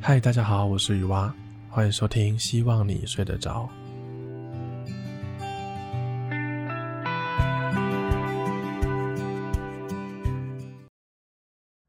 [0.00, 1.34] 嗨，大家好，我是雨蛙，
[1.68, 3.68] 欢迎收听，希望你睡得着。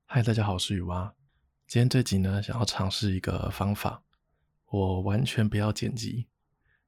[0.06, 1.14] 嗨，大家好，我是雨蛙。
[1.68, 4.02] 今天这集呢，想要尝试一个方法，
[4.66, 6.28] 我完全不要剪辑，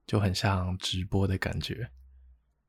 [0.07, 1.91] 就很像直播的感觉。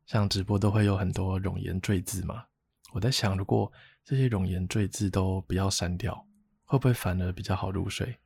[0.07, 2.44] 像直播都会有很多冗言赘字嘛，
[2.93, 3.72] 我在想，如果
[4.04, 6.26] 这些冗言赘字都不要删掉，
[6.64, 8.16] 会不会反而比较好入睡？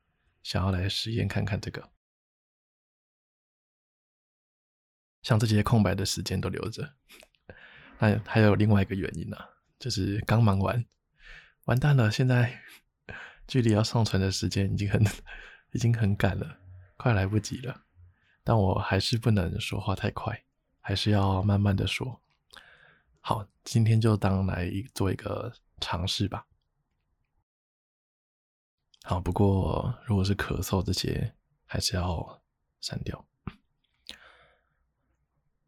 [0.46, 1.90] 想要来实验看看这个，
[5.20, 6.94] 像这些空白的时间都留着。
[7.98, 9.36] 那还有另外一个原因呢、
[9.80, 10.86] 就是刚忙完，
[11.64, 12.62] 完蛋了，现在
[13.48, 15.04] 距离要上传的时间已经很
[15.72, 16.60] 已经很赶了，
[16.96, 17.82] 快来不及了。
[18.44, 20.44] 但我还是不能说话太快，
[20.80, 22.22] 还是要慢慢的说。
[23.20, 26.46] 好，今天就当来做一个尝试吧。
[29.08, 31.32] 好，不过如果是咳嗽这些，
[31.64, 32.42] 还是要
[32.80, 33.24] 删掉。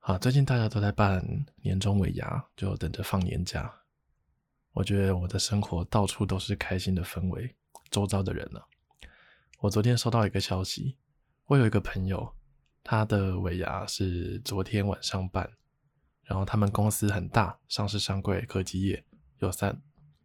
[0.00, 1.24] 好，最近大家都在办
[1.62, 3.72] 年终尾牙，就等着放年假。
[4.72, 7.54] 我觉得我的生活到处都是开心的氛围，
[7.92, 8.60] 周遭的人呢、
[9.60, 10.96] 我昨天收到一个消息，
[11.46, 12.34] 我有一个朋友，
[12.82, 15.48] 他的尾牙是昨天晚上办，
[16.24, 19.04] 然后他们公司很大，上市上柜科技业，
[19.38, 19.80] 有三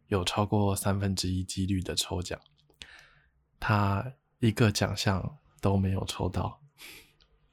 [0.08, 2.40] 有超过三分之一几率的抽奖。
[3.66, 6.60] 他一个奖项都没有抽到，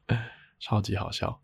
[0.59, 1.41] 超级好笑。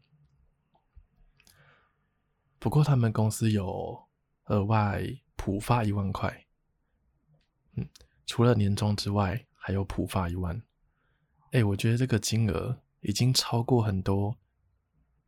[2.60, 4.10] 不过他们公司有
[4.48, 5.02] 额外
[5.38, 6.46] 普发一万块，
[7.76, 7.88] 嗯，
[8.26, 10.62] 除了年终之外，还有普发一万。
[11.52, 14.36] 哎，我觉得这个金额已经超过很多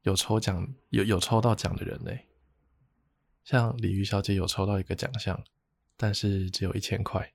[0.01, 2.27] 有抽奖有有抽到奖的人嘞。
[3.45, 5.41] 像鲤鱼小姐有抽到一个奖项，
[5.95, 7.31] 但是只有一千块。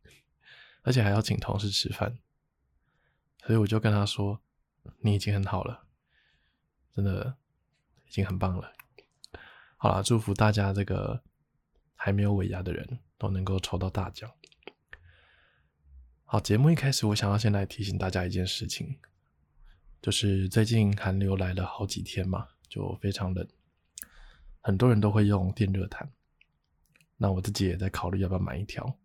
[0.84, 2.16] 而且还要请同事吃饭，
[3.44, 4.40] 所以我就跟他说
[5.00, 5.86] ：“你已经很好了，
[6.92, 7.36] 真的
[8.06, 8.72] 已经很棒了。”
[9.76, 11.22] 好啦，祝福大家这个
[11.94, 14.30] 还没有尾牙的人都能够抽到大奖。
[16.24, 18.98] 好，节目一开始，我想要先来提醒大家一件事情，
[20.02, 23.48] 就是最近寒流来了好几天嘛，就非常冷，
[24.60, 26.12] 很多人都会用电热毯。
[27.16, 28.98] 那我自己也在考虑要不要买一条。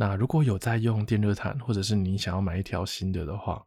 [0.00, 3.62] 那如果有在用电热毯，或者是你想要买一条新的的话，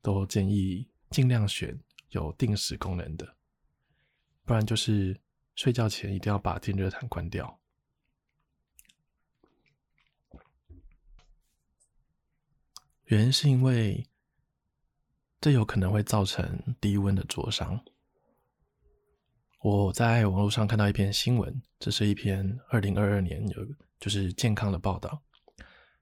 [0.00, 3.36] 都建议尽量选有定时功能的，
[4.46, 5.14] 不然就是
[5.56, 7.60] 睡觉前一定要把电热毯关掉。
[13.08, 14.08] 原因是因为
[15.38, 17.78] 这有可能会造成低温的灼伤。
[19.60, 23.66] 我在网络上看到一篇新闻，这是一篇二零二二年有
[24.00, 25.22] 就是健康的报道。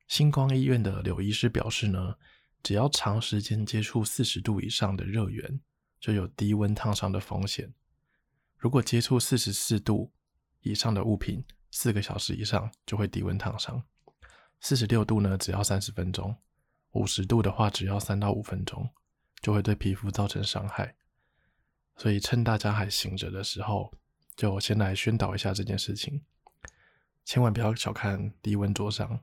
[0.06, 2.17] 星光医院的柳医师表示呢，
[2.62, 5.61] 只要长时间接触四十度以上的热源，
[6.00, 7.72] 就有低温烫伤的风险。
[8.56, 10.12] 如果接触四十四度
[10.61, 13.83] 以上的物品四个小时以上，就会低温烫伤。
[14.61, 16.34] 四十六度呢，只要三十分钟；
[16.93, 18.88] 五十度的话，只要三到五分钟，
[19.43, 20.97] 就会对皮肤造成伤害。
[21.97, 23.93] 所以趁大家还醒着的时候，
[24.34, 26.23] 就先来宣导一下这件事情，
[27.25, 29.21] 千万不要小看低温灼伤。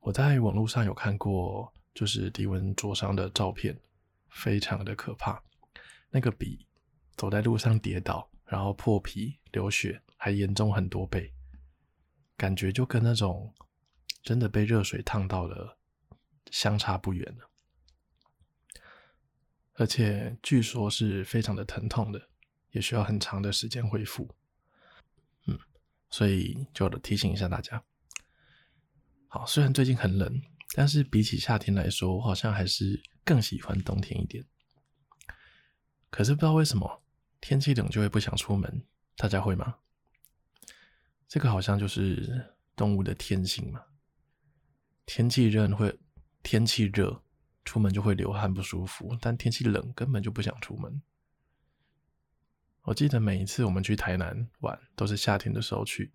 [0.00, 3.78] 我在网络上有看过，就是低温灼伤的照片，
[4.30, 5.42] 非常的可怕。
[6.10, 6.66] 那个比
[7.16, 11.32] 走在路上跌倒，然后破皮流血还严重很多倍，
[12.36, 13.54] 感觉就跟那种
[14.22, 15.78] 真的被热水烫到了
[16.50, 17.50] 相差不远了。
[19.74, 22.28] 而且据说是非常的疼痛的，
[22.70, 24.28] 也需要很长的时间恢复。
[25.46, 25.58] 嗯，
[26.08, 27.82] 所以就提醒一下大家。
[29.32, 30.42] 好，虽然最近很冷，
[30.74, 34.44] 但是比起夏天来说，我好像还是更喜欢冬天一点。
[36.10, 37.04] 可是不知道为什么，
[37.40, 38.84] 天气冷就会不想出门，
[39.16, 39.76] 大家会吗？
[41.28, 43.80] 这个好像就是动物的天性嘛。
[45.06, 45.96] 天气热会，
[46.42, 47.22] 天气热，
[47.64, 51.00] 出门就会流汗不舒服，但天气冷根本就不想出门。
[52.82, 56.10] 我记得每一次我们去台南玩，都是夏天的时候去，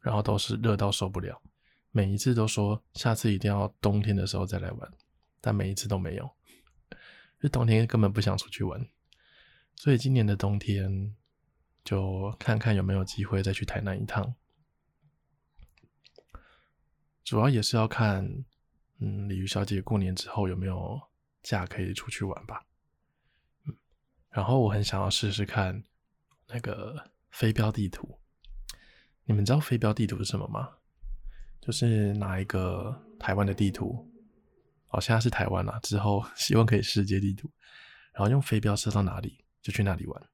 [0.00, 1.42] 然后都是热到受不了。
[1.92, 4.92] 每一次都说下次一定要冬天的时候再来玩，
[5.40, 6.30] 但每一次都没有，
[7.40, 8.88] 就冬天根本不想出去玩，
[9.74, 11.16] 所以今年的冬天
[11.84, 14.34] 就看看有没有机会再去台南一趟。
[17.24, 18.44] 主要也是要看，
[18.98, 21.00] 嗯，鲤鱼小姐过年之后有没有
[21.42, 22.64] 假可以出去玩吧。
[23.66, 23.76] 嗯，
[24.30, 25.82] 然后我很想要试试看
[26.46, 28.18] 那个飞镖地图，
[29.24, 30.76] 你们知道飞镖地图是什么吗？
[31.60, 34.10] 就是拿一个台湾的地图，
[34.88, 37.50] 哦，现在是台湾啦，之后希望可以世界地图，
[38.12, 40.28] 然后用飞镖射到哪里就去哪里玩。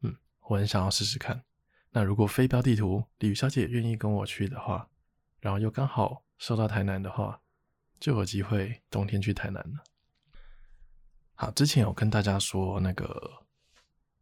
[0.00, 0.16] 嗯，
[0.48, 1.44] 我很想要试试看。
[1.90, 4.88] 那如果飞镖地图鲤鱼小姐愿意跟我去的话，
[5.40, 7.40] 然后又刚好射到台南的话，
[7.98, 9.84] 就有机会冬天去台南了。
[11.34, 13.44] 好，之前有跟大家说那个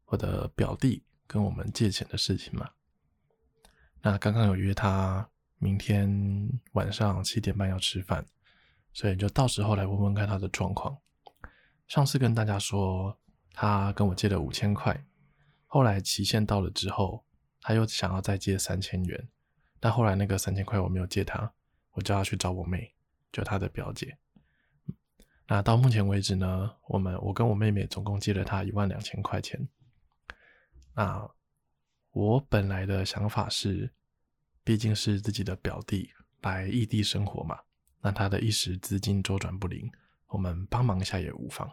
[0.06, 2.68] 我的表弟跟我们借钱的事情嘛。
[4.02, 5.28] 那刚刚有约他
[5.58, 8.24] 明天晚上七点半要吃饭，
[8.92, 10.98] 所以就到时候来问问看他的状况。
[11.86, 13.18] 上次跟大家说
[13.52, 15.04] 他跟我借了五千块，
[15.66, 17.24] 后来期限到了之后，
[17.60, 19.28] 他又想要再借三千元，
[19.80, 21.52] 但后来那个三千块我没有借他，
[21.92, 22.94] 我叫他去找我妹，
[23.32, 24.16] 就他的表姐。
[25.48, 29.68] 那到目前为止呢，我们我跟我妹妹总共借了他一万两千块钱。
[30.94, 31.28] 那
[32.18, 33.88] 我本来的想法是，
[34.64, 36.10] 毕竟是自己的表弟
[36.40, 37.60] 来异地生活嘛，
[38.00, 39.88] 那他的一时资金周转不灵，
[40.26, 41.72] 我们帮忙一下也无妨。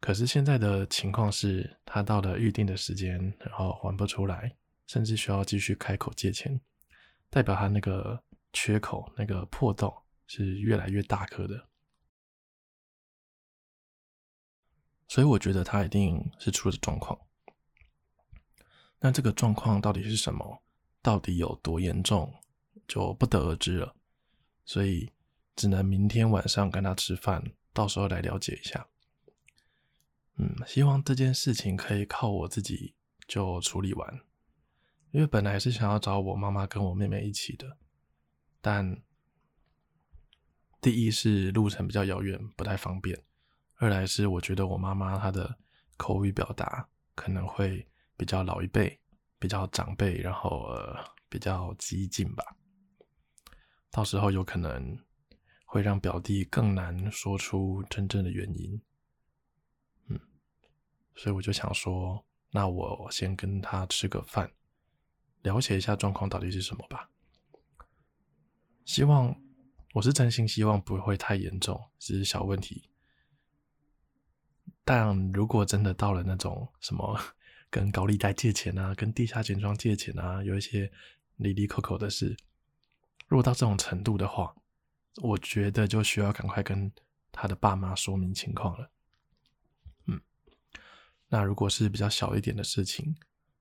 [0.00, 4.56] 可是现在的情况是，他到了预定的时间，然后还不出来，
[4.86, 6.58] 甚至需要继续开口借钱，
[7.28, 9.94] 代表他那个缺口、那个破洞
[10.26, 11.68] 是越来越大颗的。
[15.08, 17.27] 所以我觉得他一定是出了状况。
[19.00, 20.62] 那这个状况到底是什么？
[21.00, 22.34] 到底有多严重？
[22.86, 23.94] 就不得而知了。
[24.64, 25.12] 所以
[25.54, 28.86] 只能明天晚上跟他吃饭，到时候来了解一下。
[30.36, 32.94] 嗯，希望这件事情可以靠我自己
[33.26, 34.20] 就处理完。
[35.10, 37.78] 因为本来是想要找我妈妈跟我妹妹一起的，
[38.60, 39.00] 但
[40.80, 43.24] 第一是路程比较遥远，不太方便。
[43.76, 45.56] 二来是我觉得我妈妈她的
[45.96, 49.00] 口语表达可能会比较老一辈，
[49.38, 52.44] 比较长辈，然后呃比较激进吧。
[53.90, 54.98] 到时候有可能
[55.64, 58.82] 会让表弟更难说出真正的原因。
[60.08, 60.20] 嗯，
[61.14, 64.52] 所以我就想说，那我先跟他吃个饭，
[65.42, 67.08] 了解一下状况到底是什么吧。
[68.84, 69.34] 希望，
[69.94, 72.90] 我是真心希望不会太严重，只是小问题。
[74.84, 77.18] 但如果真的到了那种什么
[77.70, 80.90] 跟高利贷借钱啊，跟地下钱庄借钱啊，有一些
[81.36, 82.36] 离离口口的事，
[83.26, 84.54] 如果到这种程度的话，
[85.22, 86.90] 我觉得就需要赶快跟
[87.30, 88.90] 他的爸妈说明情况了。
[90.06, 90.20] 嗯，
[91.28, 93.16] 那如果是比较小一点的事情，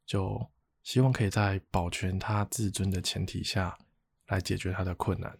[0.05, 0.49] 就
[0.83, 3.77] 希望可以在保全他自尊的前提下
[4.27, 5.37] 来解决他的困难，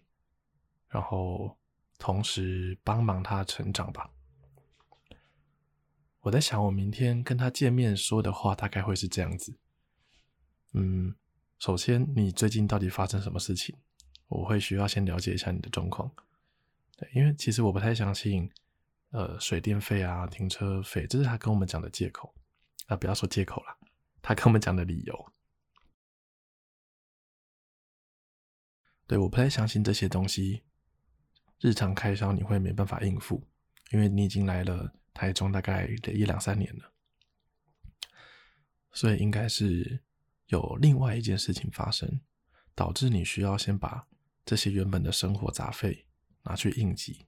[0.88, 1.56] 然后
[1.98, 4.10] 同时帮忙他成长吧。
[6.22, 9.56] 我在想，我明天跟他见面说的话大概会是这样子。
[10.72, 11.14] 嗯，
[11.58, 13.76] 首先，你最近到底发生什么事情？
[14.26, 16.10] 我会需要先了解一下你的状况。
[16.96, 18.50] 对，因为其实我不太相信，
[19.10, 22.34] 呃，水电费啊、停车费，这是他跟我们讲的借口。
[22.88, 23.78] 啊，不要说借口了，
[24.20, 25.32] 他跟我们讲的理由。
[29.06, 30.62] 对，我不太相信这些东西，
[31.60, 33.46] 日常开销你会没办法应付，
[33.92, 34.92] 因为你已经来了。
[35.18, 36.92] 台中大概得一两三年了，
[38.92, 40.00] 所以应该是
[40.46, 42.20] 有另外一件事情发生，
[42.72, 44.06] 导致你需要先把
[44.44, 46.06] 这些原本的生活杂费
[46.44, 47.26] 拿去应急，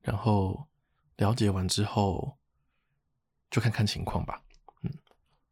[0.00, 0.68] 然后
[1.18, 2.40] 了解完之后
[3.48, 4.42] 就看看情况吧。
[4.82, 4.90] 嗯，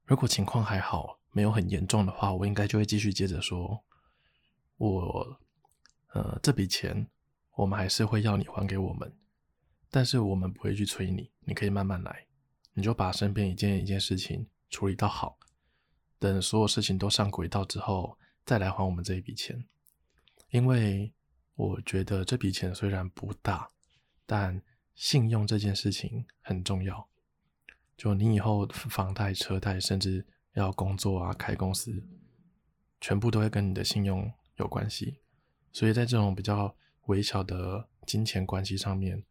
[0.07, 3.85] 如果情况还好，没有很严重的话，我应该就会继续接着说，
[4.77, 5.41] 我
[6.09, 7.09] 呃这笔钱。
[7.57, 9.13] 我们还是会要你还给我们，
[9.91, 12.27] 但是我们不会去催你，你可以慢慢来，
[12.75, 15.39] 你就把身边一件一件事情处理到好，
[16.19, 19.65] 等所有事情都上轨道之后，再来还我们这一笔钱。
[20.51, 21.13] 因为
[21.55, 23.71] 我觉得这笔钱虽然不大，
[24.27, 24.63] 但
[24.95, 27.09] 信用这件事情很重要。
[27.97, 32.05] 就你以后房贷、车贷，甚至要工作啊、开公司，
[33.01, 35.17] 全部都会跟你的信用有关系。
[35.73, 39.25] 所以在这种比较微小的金钱关系上面，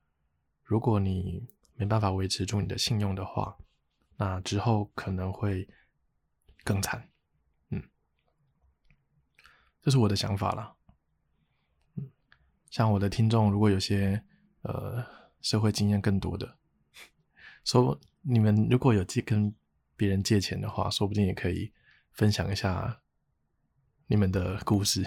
[0.64, 3.58] 如果你没办法维持住你的信用的话，
[4.18, 5.68] 那之后可能会
[6.64, 7.10] 更惨。
[7.70, 7.84] 嗯，
[9.82, 10.76] 这是我的想法啦。
[11.96, 12.10] 嗯，
[12.70, 14.24] 像我的听众，如果有些
[14.62, 15.06] 呃
[15.42, 16.58] 社会经验更多的，
[17.66, 19.54] 说你们如果有借跟
[19.98, 21.74] 别人借钱的话，说不定也可以
[22.14, 23.02] 分享一下
[24.08, 25.02] 你们的故事，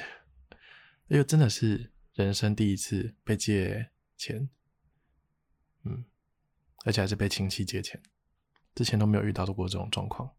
[1.07, 1.93] 因为真的是。
[2.25, 4.49] 人生第一次被借钱，
[5.85, 6.05] 嗯，
[6.85, 8.03] 而且还是被亲戚借钱，
[8.75, 10.35] 之前都没有遇到过这种状况，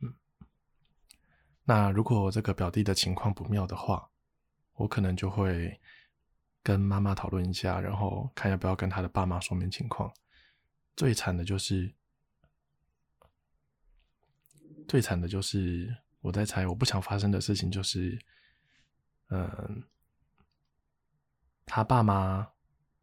[0.00, 0.14] 嗯。
[1.64, 4.10] 那如果这个表弟的情况不妙的话，
[4.74, 5.80] 我可能就会
[6.62, 10.12] 跟妈妈讨论一下，然后看要不要跟他的爸妈说明情况。
[10.96, 11.94] 最惨的就是，
[14.88, 18.18] 最惨的就是我在猜，我不想发生的事情就是，
[19.28, 19.84] 嗯，
[21.66, 22.48] 他爸妈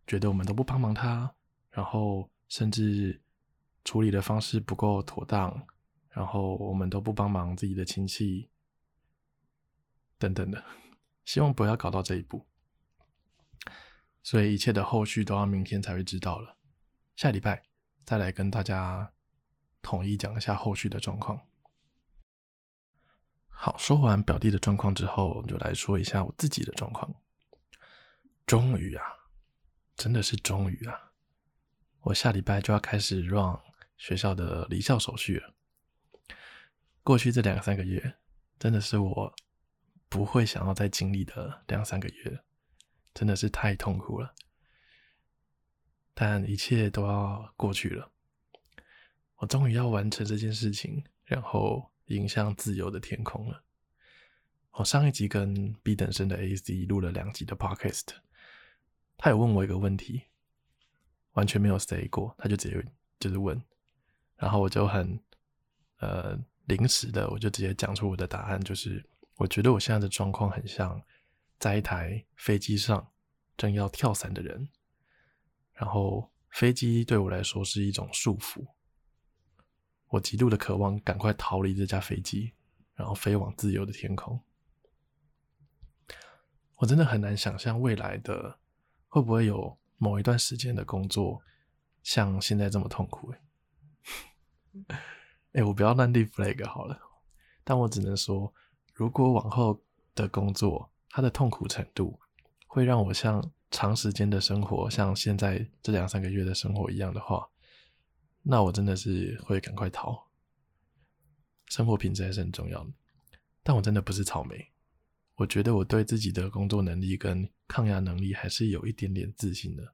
[0.08, 1.36] 觉得我们都不帮忙他，
[1.70, 3.22] 然后甚至
[3.84, 5.68] 处理的方式不够妥当，
[6.10, 8.50] 然后我们都不帮忙自己的亲戚，
[10.18, 10.64] 等等的。
[11.26, 12.46] 希望不要搞到这一步，
[14.24, 16.58] 所以一切的后续都要明天才会知道了。
[17.16, 17.64] 下礼拜
[18.06, 19.14] 再来跟大家
[19.82, 21.40] 统一讲一下后续的状况。
[23.48, 27.14] 好，说完表弟的状况之后，我们就来说一下我自己的状况。
[28.46, 29.04] 终于啊，
[29.96, 31.12] 真的是终于啊，
[32.02, 33.60] 我下礼拜就要开始 run
[33.98, 35.54] 学校的离校手续了。
[37.04, 38.16] 过去这两三个月，
[38.60, 39.36] 真的是我。
[40.10, 42.44] 不会想要再经历的两三个月，
[43.16, 44.36] 真的是太痛苦了。
[46.14, 48.12] 但一切都要过去了，
[49.38, 53.64] 我终于要完成这件事情，然后迎向自由的天空了。
[54.74, 58.10] 我上一集跟 B 等生的 AC 录了两集的 Podcast，
[59.18, 60.24] 他有问我一个问题，
[61.34, 62.86] 完全没有 say 过，他就直接
[63.20, 63.62] 就是问，
[64.36, 65.20] 然后我就很
[66.00, 69.04] 呃临时的，我就直接讲出我的答案，就是。
[69.38, 71.02] 我觉得我现在的状况很像
[71.58, 73.12] 在一台飞机上
[73.58, 74.70] 正要跳伞的人，
[75.74, 78.64] 然后飞机对我来说是一种束缚，
[80.10, 82.54] 我极度的渴望赶快逃离这架飞机，
[82.94, 84.40] 然后飞往自由的天空。
[86.76, 88.60] 我真的很难想象未来的
[89.14, 91.40] 会不会有某一段时间的工作
[92.02, 93.32] 像现在这么痛苦。
[93.32, 95.00] 哎，
[95.52, 97.00] 哎，我不要乱立 flag 好了，
[97.64, 98.52] 但我只能说。
[98.96, 99.80] 如果往后
[100.16, 102.20] 的工作，它的痛苦程度
[102.66, 107.48] 会让我像长时间的生活，像现在这两三个月的生活一样的话，
[108.42, 110.28] 那我真的是会赶快逃。
[111.68, 112.92] 生活品质还是很重要的，
[113.62, 114.73] 但我真的不是草莓。
[115.36, 119.94] 我觉得我对自己的工作能力跟抗压能力还是有一点点自信的。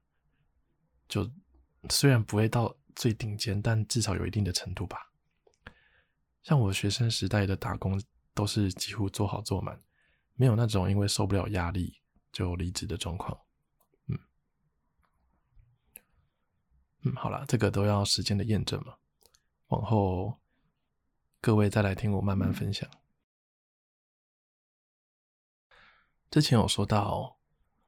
[1.08, 1.30] 就
[1.88, 4.98] 虽然不会到最顶尖，但至少有一定的程度吧。
[6.42, 8.00] 像我学生时代的打工。
[8.32, 9.78] 都是几乎做好做满，
[10.34, 12.00] 没有那种因为受不了压力
[12.32, 13.36] 就离职的状况。
[14.06, 14.18] 嗯
[17.02, 18.94] 嗯，好了，这个都要时间的验证嘛。
[19.66, 20.38] 往后
[21.40, 22.88] 各位再来听我慢慢分享。
[26.30, 27.38] 之前有说到，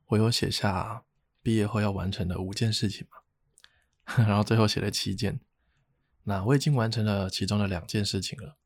[0.06, 1.04] 我有写下
[1.42, 5.40] 毕业后要完成的五件事情嘛， 然后最后写了七件。
[6.24, 8.56] 那我已经完成了其中的两件事情了，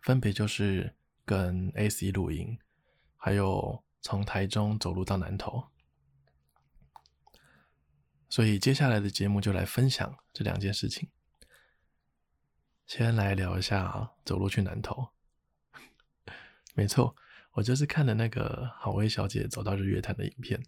[0.00, 0.96] 分别就是。
[1.24, 2.58] 跟 AC 录音，
[3.16, 5.68] 还有从台中走路到南投，
[8.28, 11.08] 所以接下来的节目就来分享这两件事情。
[12.88, 15.10] 先来聊一下走路去南投。
[16.74, 17.14] 没错，
[17.52, 20.62] 我就是看了那个好威小姐走到日月潭的影片，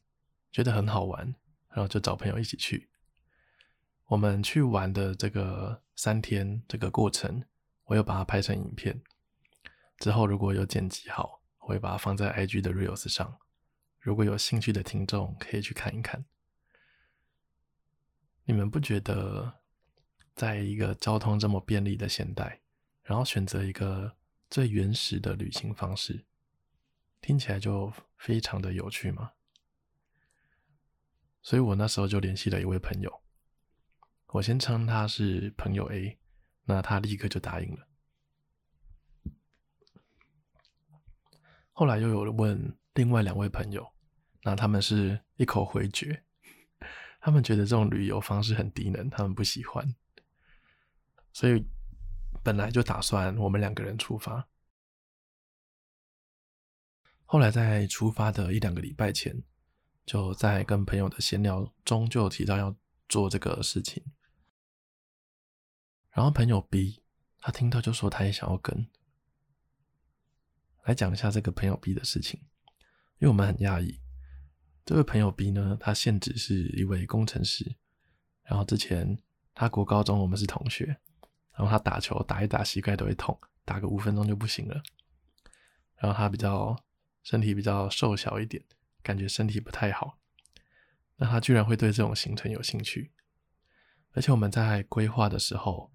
[0.53, 1.35] 觉得很好玩，
[1.69, 2.89] 然后就找朋友一起去。
[4.07, 7.43] 我们去玩的这个三天这个过程，
[7.85, 9.03] 我又把它拍成影片。
[9.99, 13.39] 之后如果有剪辑好，我会把它放在 IG 的 Reels 上。
[13.99, 16.27] 如果有兴趣的听众可以去看一看。
[18.45, 19.61] 你们不觉得，
[20.35, 22.61] 在一个交通这么便利的现代，
[23.03, 24.15] 然后选择一个
[24.51, 26.27] 最原始的旅行方式，
[27.25, 29.33] 听起来就非常的有趣吗？
[31.41, 33.23] 所以我那时候就联系了一位朋友，
[34.27, 36.19] 我先称他是朋友 A，
[36.65, 37.89] 那他立刻就答应了。
[41.73, 43.91] 后来又有了问另外两位朋友，
[44.43, 46.23] 那他们是一口回绝，
[47.21, 49.95] 他们觉得这种旅游方式很低能，他们不喜欢，
[51.33, 51.67] 所以
[52.43, 54.47] 本来就打算我们两个人出发。
[57.35, 59.37] 后来在出发的一两个礼拜前，
[60.07, 62.73] 就在跟朋友的闲聊中就有提到要
[63.09, 64.01] 做这个事情，
[66.13, 67.03] 然后朋友 B
[67.41, 68.87] 他听到就说他也想要跟。
[70.85, 72.39] 来讲一下这个朋友 B 的事情，
[73.19, 73.99] 因为我们很讶异，
[74.85, 77.75] 这位朋友 B 呢，他现职是一位工程师，
[78.45, 79.19] 然后之前
[79.53, 80.85] 他国高中我们是同学，
[81.57, 84.81] 然后他打球打一打膝盖都会痛，打个五分钟就不行了，
[85.97, 86.81] 然后他比较
[87.25, 88.63] 身体比较瘦小一点，
[89.03, 90.21] 感觉身体不太好，
[91.17, 93.11] 那他居然会对这种行程有兴趣，
[94.13, 95.93] 而且我们在规划的时候，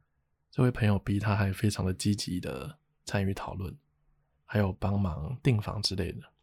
[0.52, 3.78] 这位朋友 B 他还非常的积极的参与讨论。
[4.52, 6.34] 还有帮忙订房之类的。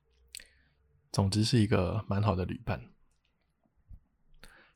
[1.10, 2.80] 总之是一个蛮好的旅伴。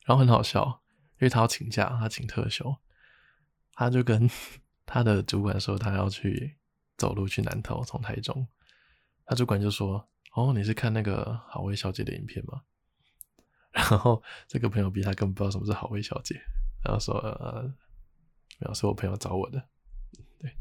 [0.03, 0.81] 然后很好笑，
[1.13, 2.75] 因为他要请假，他请特休，
[3.71, 4.29] 他就跟
[4.85, 6.57] 他的主管说他要去
[6.97, 8.45] 走路去南投，从台中。
[9.25, 12.61] 他主管就说：“哦，你是看那个好味小姐的影片吗？”
[13.71, 16.35] 然后这个朋友比他根本不知道什么是好味小姐，
[16.83, 17.63] 然后说：“呃，
[18.59, 19.69] 没有，是我朋友找我的。”
[20.37, 20.51] 对，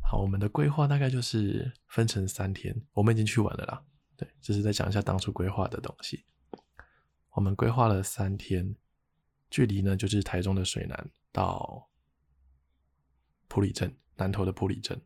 [0.00, 3.84] 好，我们的规划大概就是分成三天，我们已经去完了啦。
[4.16, 6.24] 对，就是在讲一下当初规划的东西。
[7.30, 8.76] 我们规划了三天，
[9.50, 11.90] 距离呢就是台中的水南到
[13.48, 15.02] 埔里镇，南投的埔里镇，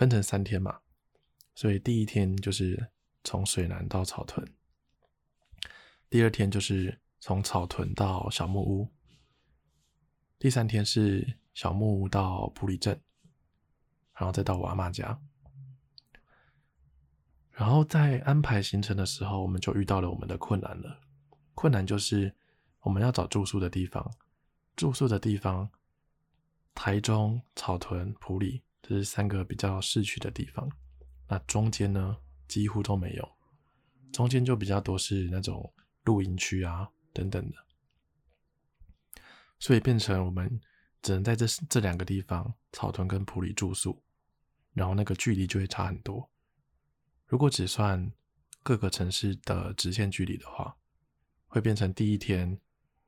[0.00, 0.80] 分成三天嘛。
[1.54, 2.90] 所以第一天就是
[3.22, 4.50] 从水南到草屯，
[6.08, 8.88] 第二天就是从草屯到小木屋，
[10.38, 12.98] 第三天是小木屋到埔里镇，
[14.14, 15.20] 然后再到我阿嬷家。
[17.50, 20.98] 然后在安排行程的时候，我们就遇到了我们的困难了。
[21.54, 22.34] 困难就是
[22.80, 24.10] 我们要找住宿的地方，
[24.76, 25.68] 住宿的地方，
[26.74, 30.70] 台中、草屯、埔里，这是三个比较市区的地方。
[31.28, 32.16] 那中间呢，
[32.48, 33.36] 几乎都没有，
[34.12, 35.72] 中间就比较多是那种
[36.04, 37.56] 露营区啊等等的，
[39.58, 40.60] 所以变成我们
[41.02, 44.02] 只能在这这两个地方，草屯跟埔里住宿，
[44.72, 46.28] 然后那个距离就会差很多。
[47.26, 48.12] 如果只算
[48.62, 50.76] 各个城市的直线距离的话，
[51.46, 52.60] 会变成第一天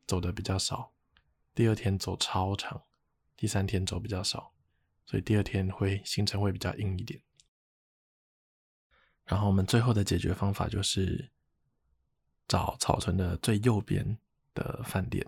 [0.07, 0.93] 走的比较少，
[1.55, 2.83] 第二天走超长，
[3.37, 4.52] 第三天走比较少，
[5.07, 7.21] 所以第二天会行程会比较硬一点。
[9.25, 11.31] 然后我们最后的解决方法就是
[12.49, 14.19] 找草屯的最右边
[14.53, 15.27] 的饭店，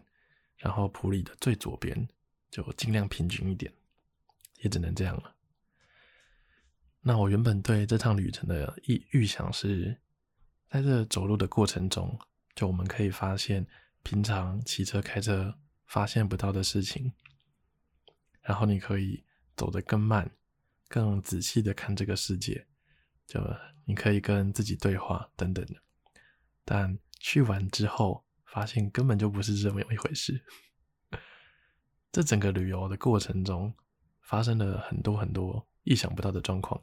[0.56, 2.08] 然后埔里的最左边，
[2.50, 3.72] 就尽量平均一点，
[4.58, 5.34] 也只能这样了。
[7.00, 9.98] 那我原本对这趟旅程的预预想是，
[10.68, 12.18] 在这走路的过程中，
[12.54, 13.66] 就我们可以发现
[14.02, 17.12] 平常骑车开车发现不到的事情，
[18.42, 19.22] 然后你可以
[19.56, 20.30] 走得更慢，
[20.88, 22.66] 更仔细的看这个世界，
[23.26, 23.40] 就
[23.84, 25.74] 你可以跟自己对话等等的。
[26.64, 30.44] 但去完之后，发现根本就不是这么一回事。
[32.10, 33.74] 这整个旅游的过程中，
[34.20, 36.82] 发生了很多很多意想不到的状况。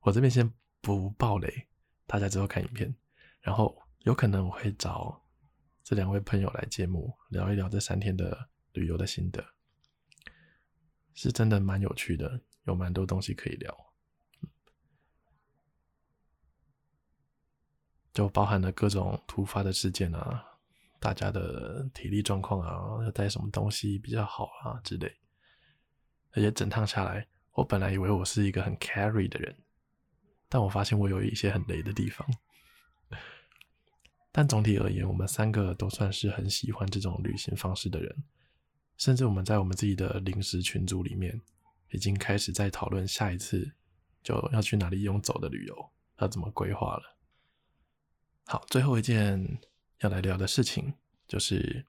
[0.00, 1.66] 我这边先不爆雷，
[2.06, 2.94] 大家之后看影片。
[3.40, 5.24] 然后有可能我会找
[5.82, 9.44] 这两位朋友来节目聊一聊这三天的旅游的心得，
[11.20, 13.76] 是真的蛮有趣的，有蛮多东西可以聊。
[18.12, 20.44] 就包含了各种突发的事件啊，
[21.00, 25.12] 大家的体力状况啊，要带什么东西比较好啊之类。
[26.30, 29.56] 而且整趟下来，我本来以为我是一个很 carry 的人。
[30.48, 32.24] 但我发现我有一些很雷的地方，
[34.30, 38.24] 但总体而言，我们三个都算是很喜欢这种旅行方式的人，
[38.98, 41.40] 甚至我们在我们自己的临时群组里面，
[41.92, 43.72] 已经开始在讨论下一次
[44.22, 47.16] 就要去哪里用走的旅游，要怎么规划了。
[48.44, 49.60] 好，最后一件
[50.00, 50.92] 要来聊的事情，
[51.26, 51.86] 就是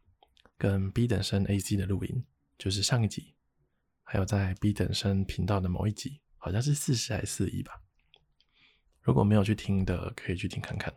[0.57, 2.23] 跟 B 等生 AC 的录音，
[2.57, 3.33] 就是上一集，
[4.03, 7.81] 还有在 B 等生频道的某一集，好像是四十还是四一吧。
[9.01, 10.93] 如果没有去听的，可以去听看看。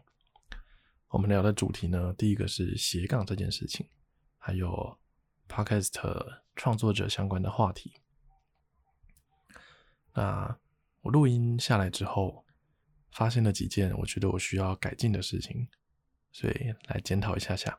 [1.09, 3.89] 我们聊的主题呢，第一个是斜杠这件事情，
[4.37, 4.99] 还有
[5.49, 8.01] Podcast 创作者相关的话题。
[10.15, 10.59] 那
[11.01, 12.45] 我录音下来之后，
[13.11, 15.69] 发现了几件我觉得我需要改进的事情，
[16.31, 17.79] 所以来检讨一下下。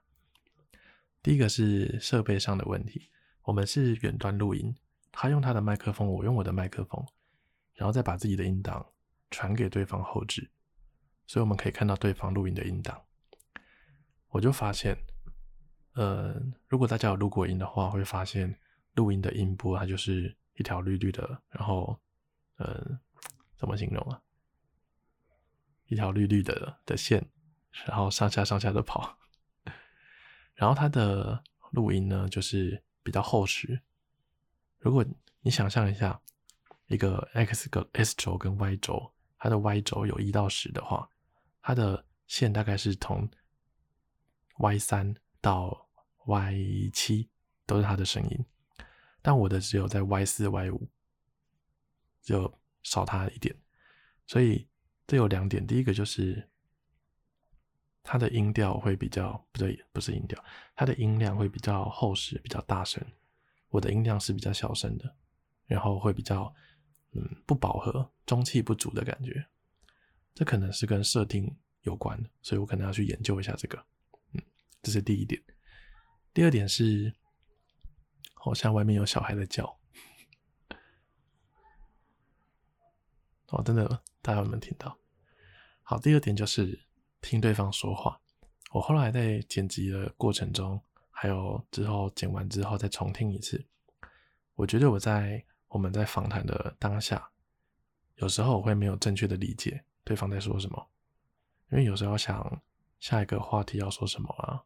[1.22, 3.10] 第一个是设备上的问题，
[3.44, 4.76] 我们是远端录音，
[5.12, 7.06] 他用他的麦克风，我用我的麦克风，
[7.74, 8.90] 然后再把自己的音档。
[9.32, 10.52] 传给对方后置，
[11.26, 13.04] 所以我们可以看到对方录音的音档。
[14.28, 14.96] 我就发现，
[15.94, 18.60] 呃，如果大家有录过音的话，会发现
[18.96, 22.00] 录音的音波它就是一条绿绿的，然后，
[22.58, 23.00] 呃，
[23.56, 24.22] 怎么形容啊？
[25.88, 27.24] 一条绿绿的的线，
[27.86, 29.18] 然后上下上下的跑。
[30.56, 33.80] 然后它的录音呢，就是比较厚实。
[34.80, 35.06] 如果
[35.42, 36.20] 你想象一下，
[36.88, 39.12] 一个 X 个 S 轴跟 Y 轴。
[39.38, 41.10] 它的 Y 轴有一到十的话，
[41.62, 43.30] 它的线大概是从
[44.58, 45.90] Y 三到
[46.26, 47.30] Y 七
[47.66, 48.46] 都是它的声音，
[49.22, 50.88] 但我的只有在 Y 四 Y 五，
[52.22, 53.54] 就少它一点，
[54.26, 54.66] 所以
[55.06, 56.50] 这有两点，第一个就是
[58.02, 60.42] 它的音调会比较，不对，不是音调，
[60.78, 63.06] 它的音量会比较厚实，比较大声，
[63.68, 65.14] 我的音量是比较小声的，
[65.66, 66.56] 然后会比较
[67.12, 69.46] 嗯，不饱和、中气不足的感觉。
[70.34, 73.86] 这可能是跟设定有关的，所以我可能要去研究一下这个。
[74.84, 75.42] 这是第一点。
[76.34, 77.12] 第二点是，
[78.36, 79.66] 好像外面有小孩在叫。
[83.48, 83.88] 哦，真的，
[84.22, 84.98] 大家有没有听到？
[85.82, 86.80] 好，第二点就是
[87.22, 88.20] 听对方说话。
[88.72, 93.64] 我后来在剪辑的过程中，还有之后剪完之后再重听一次，
[94.56, 97.30] 我觉得我在我们在访谈的当下，
[98.16, 100.90] 有时候我会没有正确的理解对方在说什么，
[101.70, 102.62] 因为有时候想
[103.00, 104.64] 下一个话题要说什么啊，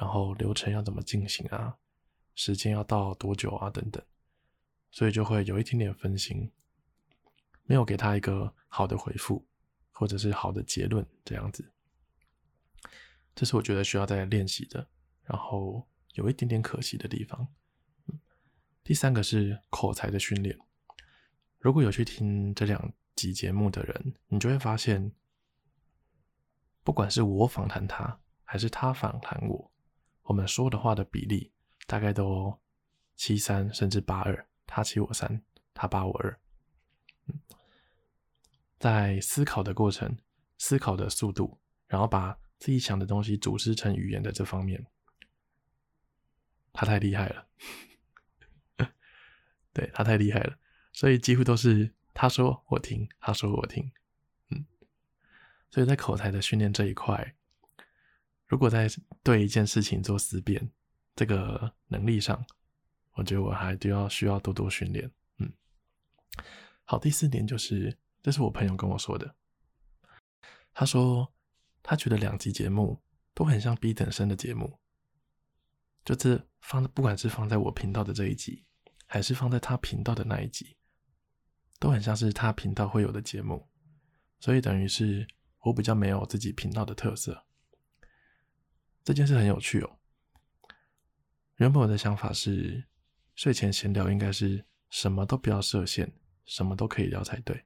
[0.00, 1.76] 然后流程要怎么进行啊，
[2.34, 4.02] 时间要到多久啊等等，
[4.90, 6.50] 所以就会有一点点分心，
[7.64, 9.46] 没有给他一个好的回复，
[9.90, 11.70] 或者是好的结论这样子。
[13.34, 14.88] 这是我觉得需要再练习的，
[15.24, 17.46] 然后有一点点可惜的地方。
[18.82, 20.58] 第三个是口才的训练。
[21.58, 25.12] 如果有去听这两集节目的人，你就会发现，
[26.82, 29.69] 不管是我访谈他，还是他访谈我，
[30.30, 31.50] 我们说的话的比例
[31.88, 32.56] 大概都
[33.16, 35.42] 七三甚至八二，他七我三，
[35.74, 36.40] 他八我二。
[38.78, 40.16] 在思考的过程、
[40.56, 44.86] 思考的速度，然后把自己想的东西组织成语言的这方面，
[46.72, 47.48] 他太厉害了。
[49.74, 50.56] 对，他太厉害了，
[50.92, 53.90] 所以几乎都是他说我听，他说我听。
[54.50, 54.64] 嗯，
[55.70, 57.34] 所以在口才的训练这一块，
[58.50, 58.86] 如果在
[59.22, 60.70] 对一件事情做思辨
[61.16, 62.44] 这个能力上，
[63.12, 65.10] 我觉得我还都要需要多多训练。
[65.38, 65.50] 嗯，
[66.84, 69.34] 好，第四点就是，这是我朋友跟我说的，
[70.74, 71.32] 他说。
[71.82, 74.78] 他觉得两集节目都很像 B 等生的节目，
[76.04, 78.66] 就是放，不管是放在我频道的这一集，
[79.06, 80.76] 还是放在他频道的那一集，
[81.78, 83.66] 都很像是他频道会有的节目，
[84.40, 85.26] 所以等于是
[85.60, 87.46] 我比较没有自己频道的特色。
[89.04, 89.98] 这件事很有趣哦。
[91.56, 92.84] 原本我的想法是，
[93.34, 96.12] 睡前闲聊应该是什么都不要设限，
[96.44, 97.64] 什么都可以聊才对。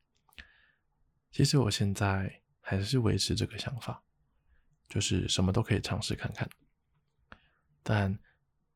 [1.30, 2.40] 其实我现在。
[2.66, 4.02] 还是维持这个想法，
[4.88, 6.48] 就是什么都可以尝试看看，
[7.82, 8.18] 但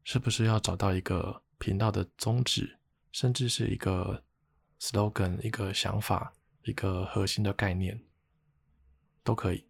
[0.04, 2.78] 是不是要找到一个频道的宗旨，
[3.12, 4.22] 甚至是一个
[4.78, 7.98] slogan、一个想法、一个核心的概念，
[9.24, 9.66] 都可以，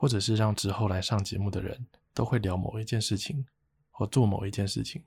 [0.00, 3.44] 或者是让之后来上节目的人都会聊某一件事情，
[3.90, 5.02] 或做某一件事情，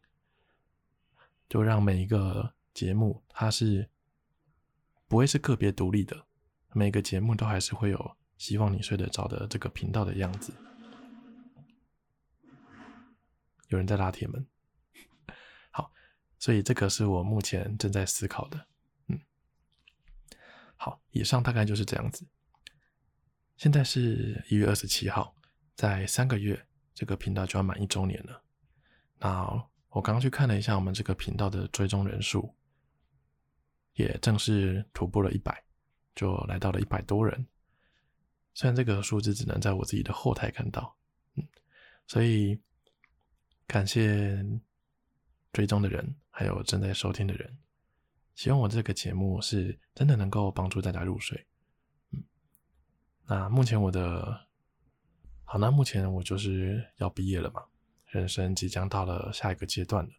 [1.47, 3.89] 就让每一个节目它是
[5.07, 6.25] 不会是个别独立的。
[6.73, 10.53] 每个节目都还是会有希望你睡得着的这个频道的样子。
[13.69, 14.45] 有人在拉铁门，
[15.69, 15.93] 好，
[16.37, 18.67] 所以这个是我目前正在思考的。
[19.07, 19.21] 嗯，
[20.75, 22.27] 好，以上大概就是这样子。
[23.61, 25.35] 现在是一月二十七号，
[25.75, 26.59] 在三个月，
[26.95, 28.41] 这个频道就要满一周年了。
[29.19, 29.43] 那
[29.89, 32.55] 我刚刚去看了一下我们这个频道的追踪人数，
[33.93, 35.63] 也正式突破了一百。
[36.15, 37.45] 就来到了一百多人，
[38.55, 40.97] 虽然这个数字只能在我自己的后台看到，
[41.35, 41.47] 嗯，
[42.07, 42.59] 所以
[43.67, 44.43] 感谢
[45.53, 47.55] 追踪的人，还有正在收听的人，
[48.33, 51.45] 希望我这个节目是真的能够帮助大家入睡，
[53.25, 54.47] 那目前我的，
[55.43, 57.63] 好，那目前我就是要毕业了嘛，
[58.07, 60.11] 人生即将到了下一个阶段了，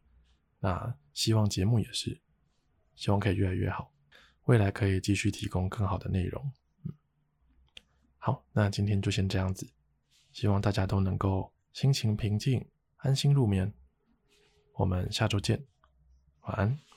[0.61, 2.21] 那希望节目也是，
[2.95, 3.93] 希望可以越来越好。
[4.45, 6.53] 未来可以继续提供更好的内容。
[6.85, 6.93] 嗯，
[8.19, 9.71] 好，那今天就先这样子，
[10.33, 13.73] 希望大家都能够心情平静，安心入眠。
[14.75, 15.65] 我们下周见，
[16.41, 16.92] 晚安。